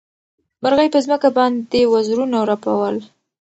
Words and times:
مرغۍ 0.61 0.87
په 0.93 0.99
ځمکه 1.05 1.29
باندې 1.37 1.81
وزرونه 1.93 2.37
رپول. 2.49 2.95